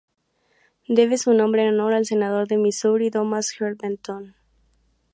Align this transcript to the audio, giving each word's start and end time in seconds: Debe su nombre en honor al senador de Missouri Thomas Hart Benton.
Debe 0.87 1.15
su 1.19 1.31
nombre 1.35 1.61
en 1.61 1.75
honor 1.75 1.93
al 1.93 2.07
senador 2.07 2.47
de 2.47 2.57
Missouri 2.57 3.11
Thomas 3.11 3.53
Hart 3.59 3.79
Benton. 3.83 4.35